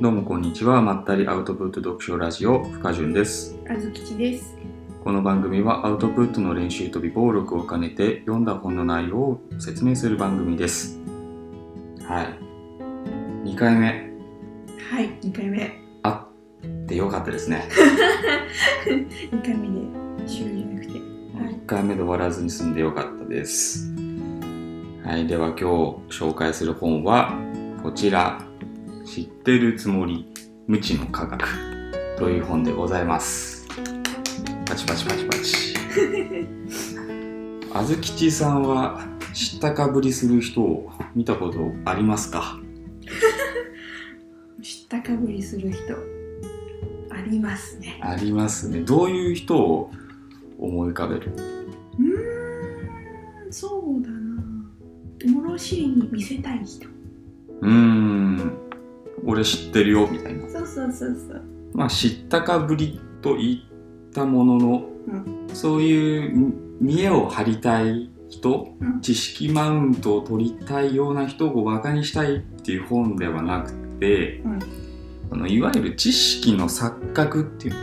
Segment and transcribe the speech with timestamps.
[0.00, 0.80] どうもこんにちは。
[0.80, 3.58] まったりアウトプット読書ラジオ、深潤です。
[3.68, 4.56] あずきちです。
[5.02, 11.00] この番組はアウトプットの練習と微暴録を兼ねて読んだ本の内容を説明する番組です。
[12.06, 13.48] はい。
[13.48, 14.12] 2回目、
[14.88, 15.80] はい、2回目。
[16.04, 16.28] あ
[16.64, 17.68] ってよかったですね。
[18.86, 20.92] 2回目で終了なくて。
[20.92, 23.92] はい1回目で終わらずに済んでよかったです。
[25.04, 25.26] はい。
[25.26, 25.64] では今日
[26.16, 27.36] 紹介する本は
[27.82, 28.47] こちら。
[29.14, 30.26] 知ってるつもり
[30.66, 31.44] 無知の科学
[32.18, 33.66] という本でございます。
[34.66, 35.74] パチパチパチパチ。
[37.74, 42.58] あずきちさんは知ったかぶりする人を見たことありますか？
[44.62, 45.94] 知ったかぶりする人、
[47.10, 48.00] ありますね。
[48.02, 48.80] ありますね。
[48.80, 49.90] どういう人を
[50.58, 51.32] 思い浮かべる？
[51.98, 54.42] うーん、そうだな。
[55.32, 56.86] 物知りに見せたい人。
[57.62, 58.52] うーん。
[59.28, 60.48] 俺知ってるよみたいな。
[60.48, 61.42] そうそうそうそう。
[61.74, 74.58] まあ知ったかぶりと言ったものの、うそういう見栄を張りたい人、うん知識マウントを取りたいような人をバカにしたいっていう本ではなくて、うん
[75.30, 77.74] あのいわゆる知識の錯覚っていう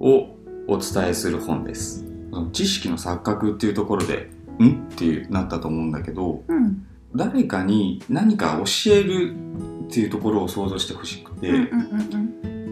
[0.00, 2.04] のをお伝えする本です。
[2.52, 4.30] 知識の錯覚っていうところで、
[4.60, 4.86] ん？
[4.92, 6.86] っていうなったと思うんだけど、うん。
[7.14, 9.34] 誰かに何か教える
[9.86, 11.50] っていうところを想像してほしくて、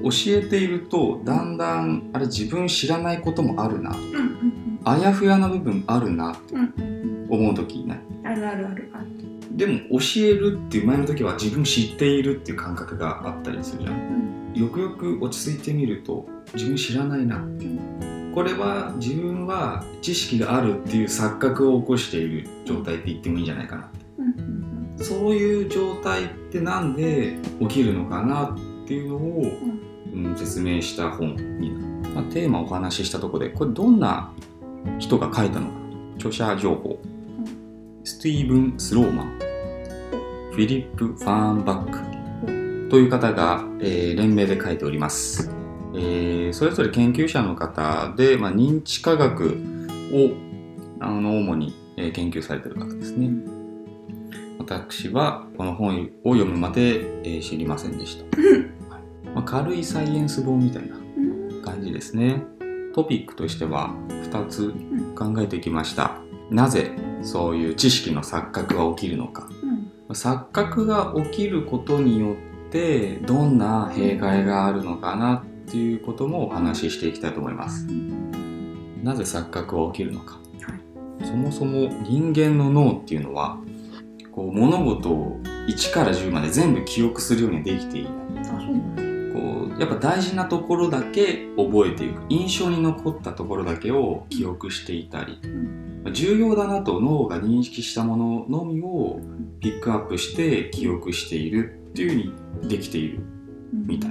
[0.02, 3.94] 教えているとだんだんあれ自分知らないこともあるな。
[4.84, 6.32] あやふやな部分あるな。
[6.32, 6.54] って
[7.28, 8.00] 思う時ね。
[8.24, 8.26] うん。
[8.26, 8.90] あるあるある。
[8.94, 9.06] ある。
[9.52, 13.94] でも教えるっていう前の時は自分知っているっていう感覚があったりするじゃん。
[13.94, 14.30] うん。
[14.54, 17.44] よくよく落ち着いてみると自分知らないな
[18.34, 24.09] これは自分は知識があるっていう錯覚を起こしている状態って言ってもいいんじゃないかなうんうん
[25.00, 29.42] そういう状態ってなんで起きるのかなっていうのを、
[30.12, 34.32] うん、説明した本にまあ、テーマをお話ししたところでこれどんな
[34.98, 35.72] 人が書いたのか。
[36.16, 37.00] 著者情報。
[38.04, 39.38] スティーブン・スローマン。
[40.52, 41.90] フィリップ・ファーンバッ
[42.84, 42.90] ク。
[42.90, 45.50] という方が、えー連名で書いております、
[45.94, 49.56] えーそれぞれ研究者の方で、まあ、認知科学
[50.12, 50.32] を
[50.98, 53.59] あの主に、えー研究されている方ですね
[54.70, 58.24] 私はこの本を読むまで、えー知りませんでした、
[58.94, 59.02] はい
[59.34, 61.00] まあ、軽いサイエンス本みたいな。
[61.62, 62.42] 感じですね。
[62.94, 64.74] トピックとしては2つ
[65.16, 66.18] 考えてきました。
[66.50, 66.92] なぜ
[67.22, 69.48] そういう知識の錯覚が起きるのか。
[69.62, 69.90] うん。
[70.14, 77.86] 錯覚が起きることによってどんな弊害があるのかなっていうこともお話ししていきたいと思います。
[79.02, 80.40] なぜ錯覚は起きるのか、は
[81.22, 81.26] い。
[81.26, 83.58] そもそも人間の脳っていうのは
[84.32, 88.14] こう物事を1から10まで全部記憶するようにはできていない。
[89.32, 92.22] こうやっぱ大事なところだけ覚えていく。
[92.28, 95.38] 印象に残ったところだけを記憶していたり。
[95.42, 96.12] うん。
[96.12, 99.20] 重要だなと脳が認識したもののみを
[99.60, 103.20] ピックアップして記憶しているっていうふうにできている
[103.72, 104.10] みたい。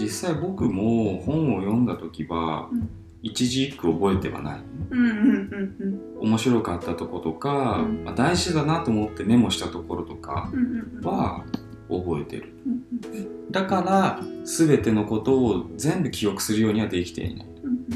[0.00, 2.88] 実際僕も本を読んだ時はうん。
[3.22, 4.60] 一字一句覚えてはない
[4.92, 8.04] 面白かったとことか、うん。
[8.04, 11.04] まあ大事だなと思ってメモしたところとかうんうんうん。
[11.04, 11.44] は
[11.88, 12.54] 覚えてる。
[12.66, 17.46] うんうんだから全てのことを全部記憶するようにはできていない。
[17.46, 17.86] うん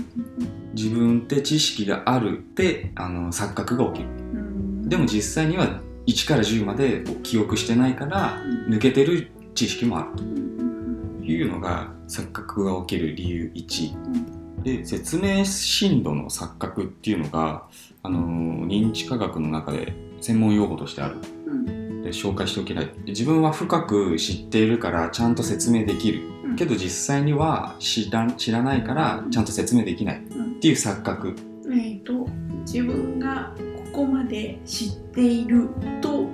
[0.75, 4.09] 自分って知識があるってあの錯覚が起きる。
[4.09, 4.39] うん。
[4.39, 4.43] う
[4.87, 14.36] んでも実際には1から10まで記憶してないから抜けてる知識もあるうんうんというのが錯覚が起きる理由1ん
[14.67, 17.69] で説明深度の錯覚っていうのが、
[18.03, 21.19] あのー認知科学の中で専門用語としてある。
[21.47, 22.03] うん。
[22.03, 22.91] で紹介しておきない。
[23.07, 26.23] 自分は深く知っているからちゃんと説明できる。
[26.47, 26.57] うん。
[26.57, 30.17] けど実際には知ら知らないからちゃんと説明できない。
[30.17, 31.37] っていう錯覚。
[31.73, 32.27] えっと
[32.63, 33.55] 自分が
[33.93, 35.69] ここまで知っている
[36.03, 36.27] と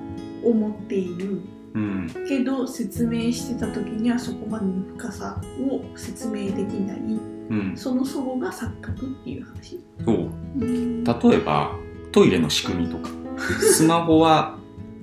[0.43, 1.43] 思っている。
[1.75, 2.11] うん。
[2.27, 7.77] けど説明してた時にはそこまでの深さを説明できないうん。
[7.77, 9.79] その祖母が錯覚っていう話。
[10.05, 10.31] そう。
[10.59, 11.05] うん。
[11.05, 11.77] 例えば
[12.11, 13.11] トイレの仕組みとか。
[13.61, 14.59] スマホは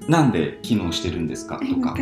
[0.08, 1.96] なんで機能してるんですかとか。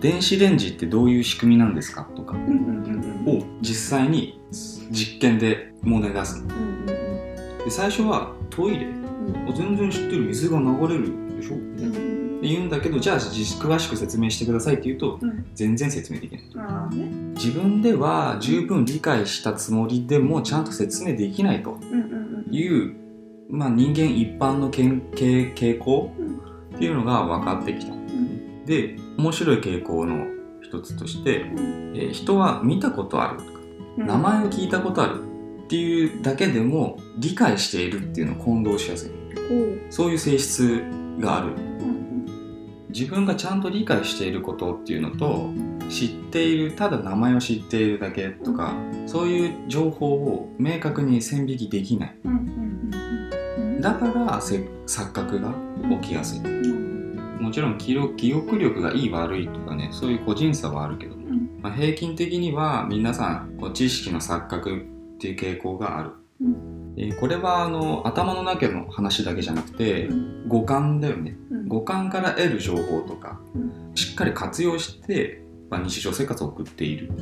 [0.00, 2.36] 電子レンジってどういう仕組みなんですかとか。
[3.26, 4.40] を実際に
[4.90, 6.54] 実験で問題出すの。
[6.54, 6.86] うん。
[6.86, 8.86] で最初はトイレ。
[8.86, 9.54] うん。
[9.54, 10.26] 全然知ってる。
[10.26, 11.54] 水が流れるでしょ。
[11.54, 12.07] うん
[12.42, 15.46] 言うんだけどじゃあ実詳しく説明してくださいって言うとうん。
[15.54, 16.38] 全然説明できな
[16.90, 16.96] い。
[16.96, 17.04] ね。
[17.34, 22.54] 自分では十分理解したつもりでもちゃんと説明できないとうんうんうん。
[22.54, 22.94] いう、
[23.50, 26.76] まあ、人間一般のけん傾傾向うん。
[26.76, 27.92] っていうのが分かってきた。
[27.92, 28.64] ん。
[28.64, 30.26] で面白い傾向の
[30.62, 31.46] 一つとして、
[31.94, 33.58] えー人は見たことあるとか
[33.96, 35.22] 名前を聞いたことある
[35.64, 39.10] っていうだけでも理解しているっていうのを混同しやすい。
[39.90, 40.82] そういう性質
[41.18, 41.67] がある
[42.90, 45.50] 自分がちゃんと理解していることっていうのと
[45.88, 48.74] 知っているただ名前を知っているだけとか
[49.06, 52.16] そういう情報を明確に線引きできない。
[53.80, 54.56] だからせ
[54.86, 55.54] 錯覚が
[56.00, 56.40] 起きやすい。
[57.40, 61.24] もちろん記憶力がいい悪いとかねそういう個人差はあるけども、
[61.60, 64.76] まあ、平均的には皆さんこう知識の錯覚
[65.16, 66.10] っていう傾向がある、
[66.96, 70.08] えーこれはあの頭の中の話だけじゃなくて
[70.48, 71.36] 五感だよね
[71.68, 73.40] 五感から得る情報とか
[73.94, 77.12] しっかり活用して、まあ、日常生活を送っている。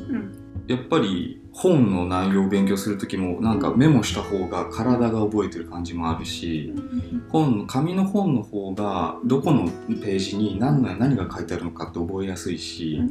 [0.67, 6.73] やっぱり本の内容を勉強する時もなんかメモした方が体が覚えてる感じもあるし
[7.29, 13.01] 本紙の本の方がどこのページに何の何が書いてあるのかって覚えやすいし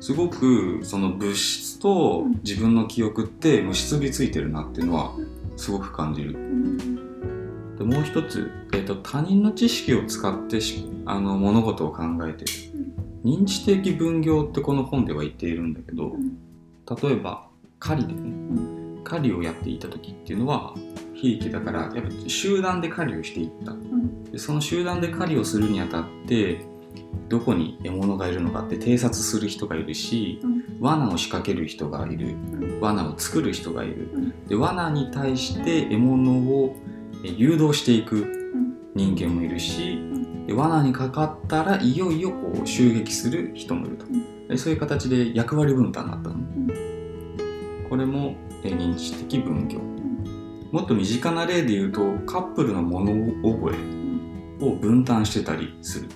[0.00, 5.12] すごくその物質と自分の記憶って結びついてるなっていうのは
[5.56, 6.99] すごく感じる。
[7.80, 12.50] でもう一つ、えーと、他人の知識を使ってしあの物事を考えてる。
[13.24, 16.12] 認知的分業ってこの本では言っているんだけど
[17.02, 17.48] 例えば
[17.78, 18.30] 狩りでね
[19.02, 20.74] 狩りをやっていた時っていうのは
[21.14, 23.72] 悲劇だからやっぱ集団で狩りをしていった。
[24.30, 26.66] でその集団で狩りをするにあたって
[27.30, 30.38] どこに獲物がいるのかって偵察する人がいるし
[30.80, 32.36] 罠を仕掛ける人がいる。
[32.78, 34.34] 罠を作る人がいる。
[34.48, 36.89] で罠に対して獲物をえ
[37.22, 38.40] 誘導していく
[38.94, 39.98] 人間もいるし
[40.46, 44.06] で罠にかかったらいよいよこう襲撃する人もいると。
[44.48, 46.36] でそういう形で役割分担があったの。
[47.88, 48.34] これも
[48.64, 49.78] え認知的分業。
[50.72, 53.12] もっと身近な例で言うとカップルの物
[53.42, 56.08] 覚えを分担してたりする、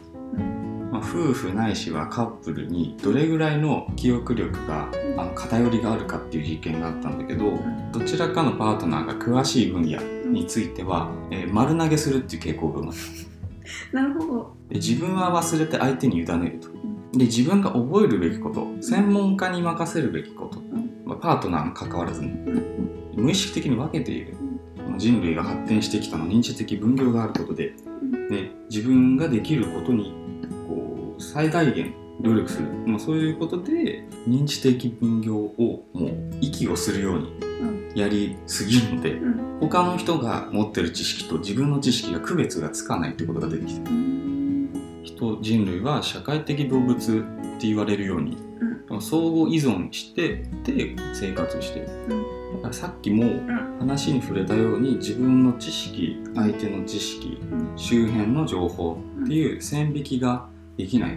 [0.93, 7.59] まあ、夫婦ないしはカップルにどれぐらいの記憶力があの偏りがあるかっていう実験があったんだけど
[7.93, 13.05] どちらかのパートナーが詳しい分野については、えー丸投げするっていう傾向が生まれた
[14.03, 14.57] なるほど。
[14.69, 16.69] で自分は忘れて相手に委ねると。
[17.17, 20.61] で自分が覚えるべきこと専門家に任せるべきこと、
[21.05, 22.33] まあ、パートナーに関わらずに
[23.17, 24.35] 無意識的に分けている。
[24.97, 27.75] 人類が発展してきたの認知的分業があることで。
[28.31, 30.15] で自分ができることに
[30.69, 37.33] こう最大限努力する、まあ、そういうことで認知的分業をもう息をするように
[37.95, 39.21] やりすぎるので
[39.61, 44.15] 他の人が持ってる知識と自分の知識が区別がつかないってことが出てきてる。
[45.05, 48.37] 人人類は社会的動物って言われるように
[48.89, 51.89] 相互依存してで生活している
[52.57, 53.25] だからさっきも
[53.79, 57.39] 話に触れたように自分の知識相手の知識
[57.77, 61.17] 周辺の情報っていう線引きができない、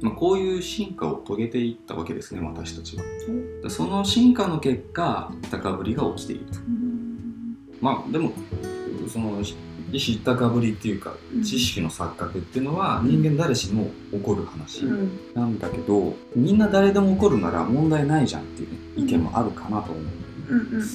[0.00, 3.02] まあ、こういう進化を遂げていったわけですね私たちは。
[3.62, 6.58] でその進化の結果高ぶりが起きていると。
[7.80, 8.32] まあでも
[9.08, 11.14] その知ったかぶりっていうか
[11.44, 14.84] 知識の錯覚っていうのは人間誰しも起こる話
[15.34, 20.02] なんだけどみんな誰でも起こるなら問題ないじゃんっていう、ね、意見もあるかなと思う。
[20.02, 20.86] んだよね、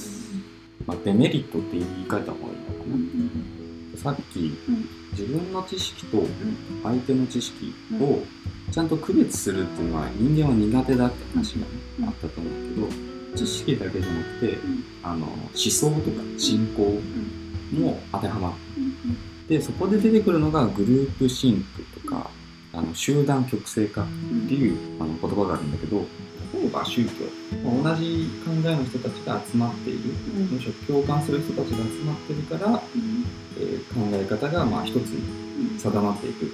[0.86, 3.22] まあ、デメリットって言い換えた方がいいのか
[3.96, 3.98] な。
[3.98, 4.52] さっき
[5.12, 6.24] 自分の知識と
[6.82, 8.22] 相手の知識を
[8.72, 11.66] ちゃんと区別するっていうのは人間は苦手だって話が、ね、
[12.06, 14.58] あったと思うけど知識だけじゃなくて
[15.02, 16.98] あの思想とか信仰
[17.78, 18.54] も当てはまる。
[19.48, 22.30] でそこで出てくるのがグループシンクとか
[22.72, 24.06] あの集団極性化っ
[24.48, 26.06] ていうあの言葉があるんだけど
[26.54, 27.10] 例えば宗教、
[27.64, 30.14] まあ同じ考えの人たちが集まっている。
[30.50, 32.82] むしろ共感する人たちが集まってるから、
[33.58, 36.50] えー考え方がまあ一つに定まっていく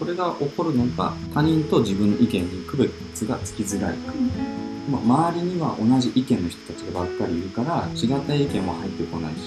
[0.00, 3.96] これが起こるのが他人と自分の意見に区別がつきづらい。
[4.90, 9.38] まあ、周りには同じ意見の人たちがばっかりいるから違った意見も入ってこないし、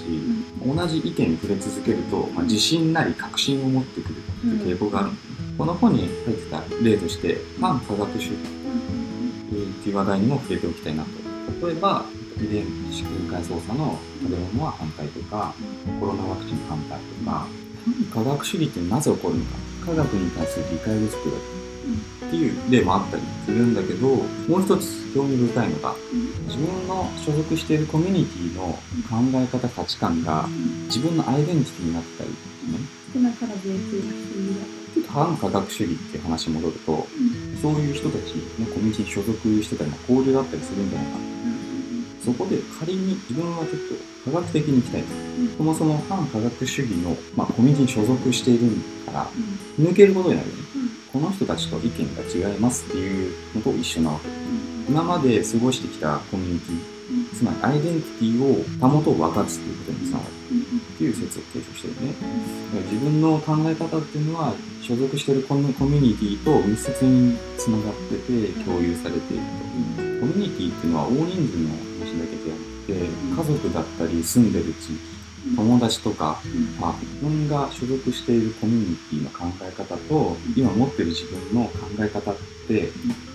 [0.64, 4.22] 同じ意見に触れ続けると、まあ、自信なり確信を持ってくるっ
[4.60, 5.10] ていう傾向がある、
[5.58, 11.68] この本に入ってた例として反科学主義っていう話題にも触れておきたいなと。
[11.68, 12.06] 例えば
[12.38, 15.54] 遺伝子分解操作の食べ物は反対とか
[16.00, 17.48] コロナワクチン反対とか
[18.14, 19.52] 反科学主義ってなぜ起こるのか
[19.86, 21.38] 科学に対する理解不足だ
[22.28, 25.94] っていう例もあったりするんだけどもう一つ興味深いのが
[26.48, 30.48] 自分の所属しているコミュニティの考え方価値観が
[30.86, 32.36] 自分のアイデンティティになったりね。
[33.14, 33.54] 少なから
[35.08, 37.08] 反科学主義っていう話に戻ると
[37.62, 41.18] そういう人たちのコミュニティに所属してたり交流だったりするんじゃないか
[42.26, 43.82] そこで仮に自分はちょっ
[44.26, 45.08] と科学的に行きたいと。
[45.58, 48.70] そもそも反科学主義の、まあ、コミュニティに所属している
[49.03, 49.30] から
[49.80, 50.62] 抜けることになるよね。
[51.14, 54.28] この人たちと意見が違いますっていうのと一緒なわけ。
[54.90, 60.32] 今まで過ごしてきたコミュニティつまりアイデンティティを保とう分かつっていうことにつながる。
[60.94, 62.14] っていう説を提唱してるね。
[62.92, 70.24] 自分の考え方っていうのは所属してるコミュニティと密接につながってて共有されていると。
[70.24, 72.94] コミュニティっていうのは大人数の話だけであって
[73.42, 74.54] 家族だったり住ん。
[74.54, 75.00] でる地域
[75.56, 76.42] 友達とか、
[76.80, 82.36] まあ、自分が所属しているコミュニティの考え方と今持ってる自分の考え方っ
[82.68, 82.90] て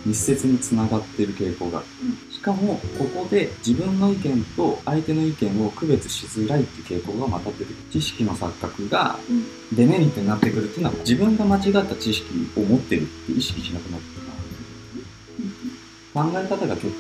[0.07, 1.87] 密接につながっている傾向がある。
[2.33, 7.75] しかもここで自分の意見と相手の意見を区別しづらいっていう傾向がまた出てくる。
[7.91, 9.19] 知識の錯覚が
[9.73, 14.28] デメリットになってくるっていうのは自分が間違った知識を持ってるって意識しなくなって
[16.19, 16.93] 考え方が極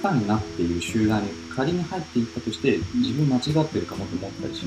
[0.00, 4.62] 端になっている集団に仮に入っていったとして自分間違ってるかもと思ったりし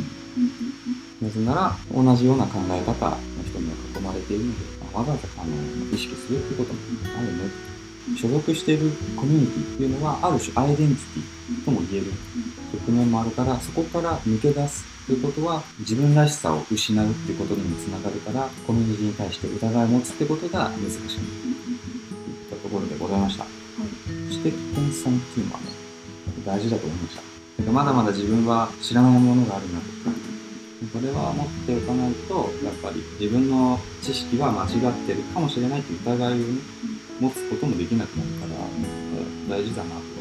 [1.22, 5.54] なぜなら同じような考え方の人には囲まれているので、わざわざあの
[5.96, 6.80] 意識するってことも
[7.18, 7.50] あるね
[8.20, 12.12] 所属しているコミュニティっていうのはある種アイデンティティとも言える
[12.86, 21.00] 側面もあるからそこから抜け出すということは自分らしさを失うっていうことにもつながるからコミュニティに対して疑いを持つってことが難しい。
[21.00, 23.55] といったところでございました。
[24.46, 25.66] 知的研鑽っていうのはね、
[26.46, 27.72] 大事だと思いました。
[27.72, 30.12] まだまだ自分は知らないものがあるなとか、
[30.94, 36.44] これは持っておかないと、やっぱり自分の知識は間違ってるかもしれないという疑いを、ね、
[37.22, 38.60] 持つこともできなくなるか
[39.50, 40.16] ら、大事だなと。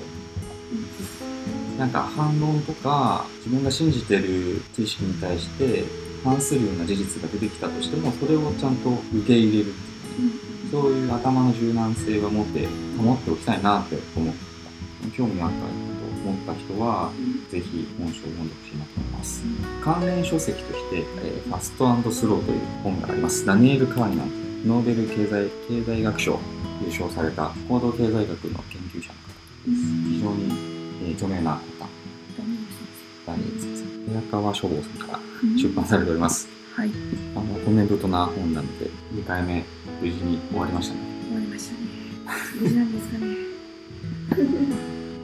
[1.78, 5.84] なんか反論とか、自分が信じてる知識に対して
[6.22, 10.43] 反するような事実が出てきたとしても、それをちゃんと受け入れるっていう、
[10.74, 12.66] そういう頭の柔軟性を持って
[12.98, 14.54] 保っておきたいなって思った。
[15.16, 15.66] 興味あったと
[16.24, 17.12] 思った人は、
[17.48, 19.44] ぜひ本書を読んでほしいなと思います。
[19.84, 23.46] 関連書籍として、えー、ファストスローという本があります。
[23.46, 26.40] ダニエル・カーニナンノーベル経済経済学賞
[26.80, 29.30] 優勝された行動経済学の研究者の方
[29.70, 29.84] です。
[30.10, 30.44] 非常に、
[31.04, 31.60] えー、著名な方。
[33.28, 34.10] ダニエル先生。
[34.10, 35.20] 宮川書房さんから
[35.56, 36.48] 出版されております。
[36.74, 36.90] はい。
[37.36, 39.62] あの、コメントな本なので、2回目
[40.04, 41.00] 無事に終わりましたね。
[41.28, 41.80] 終わりましたね。
[42.60, 43.26] 無事なんですかね。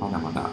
[0.01, 0.49] まだまだ、あ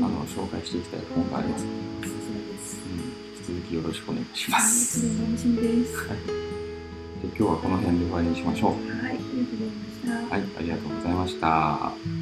[0.00, 2.06] の、紹介していきたい本がありますので。
[2.06, 2.78] さすがです。
[2.78, 3.00] うん。
[3.00, 5.04] 引き続きよろしくお願いします。
[5.04, 5.96] はい、楽しみです。
[5.96, 6.16] はい。
[6.16, 8.70] で今日はこの辺で終わりにしましょう。
[8.70, 10.18] はい、ありがとうございました。
[10.30, 12.21] はい、ありがとうございました。